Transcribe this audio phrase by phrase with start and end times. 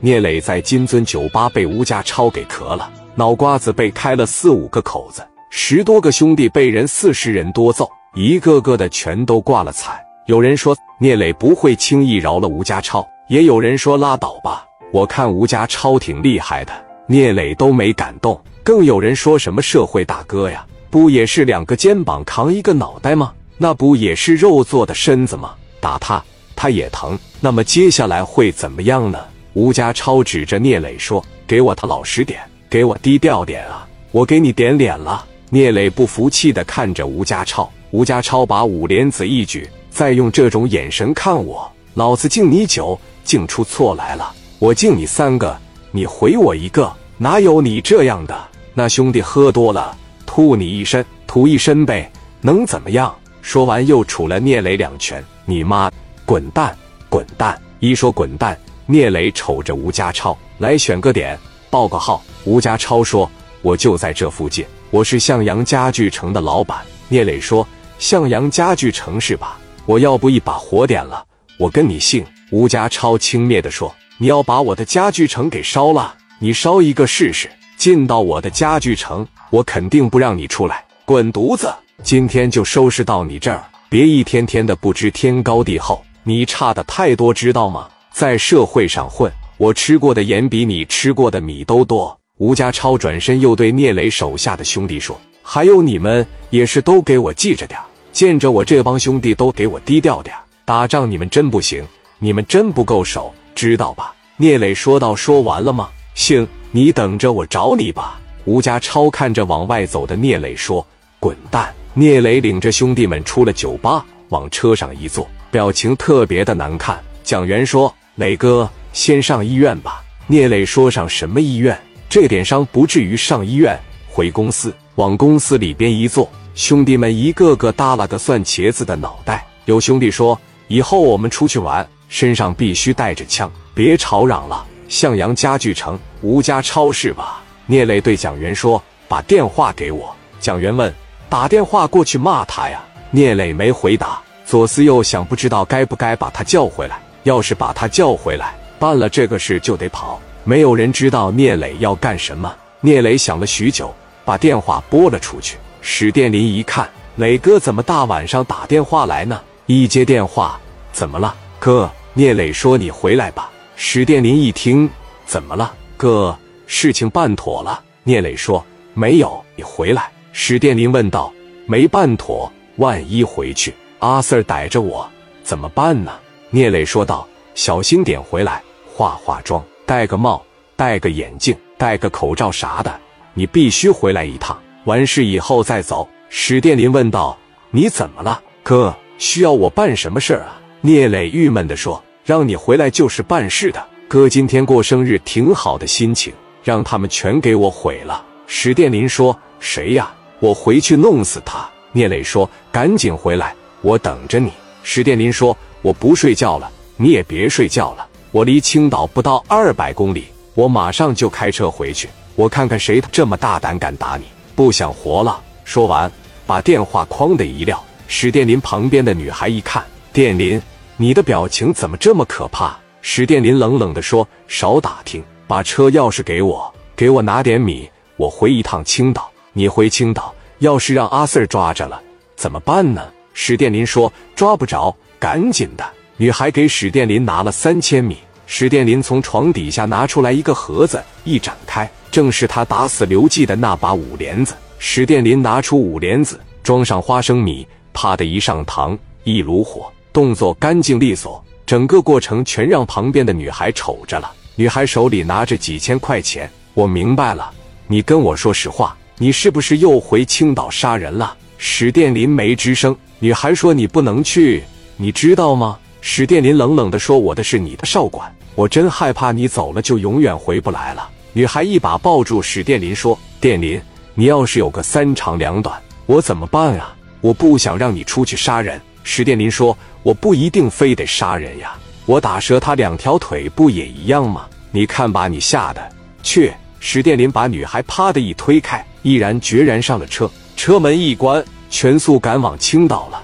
[0.00, 10.00] 聂磊在金尊酒吧被吴家超给磕了，脑瓜子被开了四五个口子，十多个兄弟被人四十人多揍，一个个的全都挂了彩。
[10.26, 16.72] 有人说聂磊不会轻易饶了吴家超，也有人说拉倒吧，我看吴家超挺厉害的，
[17.08, 18.40] 聂磊都没敢动。
[18.62, 23.32] 更有人说什么社会大哥呀，不也是两个肩膀扛一个脑袋吗？
[23.56, 25.54] 那不也是肉做的身子吗？
[25.80, 26.22] 打他
[26.54, 27.18] 他也疼。
[27.40, 29.18] 那么接下来会怎么样呢？
[29.58, 32.40] 吴家超指着聂磊说：“给我他老实点，
[32.70, 33.88] 给我低调点啊！
[34.12, 44.32] 我给你点脸了。”聂磊不服气的看着吴家超，吴家超把五莲子一举，再用这种眼神看我，老子敬你酒，敬出错来了。
[44.60, 45.58] 我敬你三个，
[45.90, 48.40] 你回我一个，哪有你这样的？
[48.74, 52.08] 那兄弟喝多了，吐你一身，吐一身呗，
[52.42, 53.12] 能怎么样？
[53.42, 55.20] 说完又杵了聂磊两拳。
[55.44, 55.90] 你妈，
[56.24, 57.60] 滚蛋，滚蛋！
[57.80, 58.56] 一说滚蛋。
[58.90, 61.38] 聂磊瞅着吴家超，来选个点，
[61.68, 62.22] 报个号。
[62.44, 67.68] 吴家超说：“我就在这附近，我是向阳家具城的老板。”聂磊说
[68.00, 69.58] ：“向阳家具城是吧？
[69.84, 71.22] 我要不一把火点了，
[71.58, 77.46] 我跟你姓。”吴家超轻蔑地说：“你要把我的家具城给烧了，你烧一个试试。
[77.76, 81.70] 进到我的家具城，我肯定不让你出来，滚犊子！
[82.02, 87.86] 今天就收拾到你这儿，别一天天的不知天高地厚，你差的太多，知道吗？”
[88.18, 92.18] 在社会上混，我吃过的盐比你吃过的米都多。
[92.38, 97.78] 吴家超转身又对聂磊手下的兄弟说：“还有你们也是都给我记着点，
[98.10, 100.34] 见着我这帮兄弟都给我低调点。
[100.64, 101.86] 打仗你们真不行，
[102.18, 105.88] 你们真不够手，知道吧？”聂磊说道：“说完了吗？
[106.16, 110.84] 行，你等着我找你吧。”吴家超看着往外走的聂磊说
[111.20, 117.00] ：“滚蛋！”聂磊领着兄弟们出了酒吧，往车上一坐，表情特别的难看。
[117.22, 117.94] 蒋元说。
[118.18, 120.02] 磊哥，先上医院吧。
[120.26, 121.80] 聂磊说：“上什么医院？
[122.08, 123.78] 这点伤不至于上医院。
[124.08, 129.46] 回公司，往公司里边一坐，兄弟们一个个耷拉个蒜茄子的脑袋。
[129.66, 134.66] 有兄弟说：以后我们出去玩，身上必须带着枪，别吵嚷了。
[134.88, 140.92] 向阳家具城，吴家超市吧？”聂磊对蒋元说：“把电话给我。”蒋元问
[141.30, 142.82] ：“打电话过去骂他呀？”
[143.12, 146.98] 聂磊没回答，左思右想，不知道该不该把他叫回来。
[147.28, 152.50] 要是把他叫回来，办了这个事就得跑，没有人知道聂磊要干什么。
[152.80, 153.94] 聂磊想了许久，
[154.24, 155.58] 把电话拨了出去。
[155.82, 159.38] 史殿林一看，磊哥怎么大晚上打电话来呢？
[159.66, 160.58] 一接电话，
[160.90, 161.90] 怎么了，哥？
[162.14, 164.88] 聂磊说：“你回来吧。”史殿林一听，
[165.26, 166.36] 怎么了，哥？
[166.66, 167.80] 事情办妥了。
[168.04, 168.64] 聂磊说
[168.94, 171.32] ：“没有，你回来。”史殿林问道
[171.66, 175.06] ：“没办妥，万一回去阿 Sir 逮着我
[175.44, 176.12] 怎么办呢？”
[176.50, 180.42] 聂磊说道：“小心点回来，化化妆，戴个帽，
[180.76, 182.98] 戴个眼镜，戴个口罩啥的。
[183.34, 187.36] 你必须回来一趟，完事以后再走。”史殿林问道
[187.70, 188.96] ：“你怎么了，哥？
[189.18, 193.86] 需要我办什么事儿啊？”聂磊郁闷地说：“让你回来就是办事的。
[194.08, 196.32] 哥今天过生日，挺好的心情，
[196.64, 200.10] 让他们全给我毁了。”史殿林说：“谁呀？
[200.40, 204.50] 我回去弄死他。”聂磊说：“赶紧回来，我等着你。”
[204.82, 205.54] 史殿林说。
[205.82, 208.06] 我不睡觉了，你也别睡觉了。
[208.30, 212.08] 我离青岛不到二百公里，我马上就开车回去。
[212.34, 214.24] 我看看谁这么大胆敢打你，
[214.54, 215.40] 不想活了。
[215.64, 216.10] 说完，
[216.46, 217.82] 把电话哐的一撂。
[218.06, 220.60] 史殿林旁边的女孩一看，殿林，
[220.96, 222.76] 你的表情怎么这么可怕？
[223.00, 229.30] 史殿林冷冷地说：“少打听，把车钥匙给我，给我拿点米，我回一趟青岛。
[229.52, 232.00] 你回青岛，要是让阿 Sir 抓着了
[232.36, 233.02] 怎么办呢？”
[233.32, 235.84] 史殿林说：“抓不着。”赶紧的，
[236.16, 238.16] 女孩给史殿林拿了三千米。
[238.46, 244.54] 史殿林从床底下拿出来一个盒子，一展开，正是他打死刘季的那把五莲子。
[244.78, 251.44] 史殿林拿出五莲子，装上花生米，啪的一上膛，一炉火，动作干净利索。
[251.66, 254.32] 整个过程全让旁边的女孩瞅着了。
[254.54, 257.52] 女孩手里拿着几千块钱，我明白了，
[257.86, 261.36] 你跟我说实话，你是不是又回青岛杀人了？
[261.58, 262.96] 史殿林没吱声。
[263.18, 264.62] 女孩说：“你不能去。”
[265.00, 265.78] 你知道吗？
[266.00, 273.80] 史殿林冷冷地说：“我的是你的少管，我真害怕你走了就永远回不来了。”女孩一把抱住史殿林说：“殿林，
[274.14, 276.96] 你要是有个三长两短，我怎么办啊？
[277.20, 284.46] 我不想让你出去杀人。”史殿林说：“我不一定非得杀人呀，我打折他两条腿不也一样吗？
[284.72, 285.92] 你看把你吓的。”
[286.24, 286.52] 去！
[286.80, 293.22] 史殿林把女孩啪的一推开，毅然决然上了车，车门一关，全速赶往青岛了。